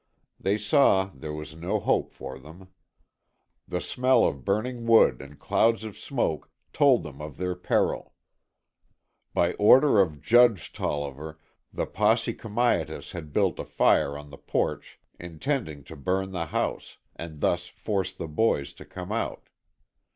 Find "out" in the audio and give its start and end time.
19.11-19.49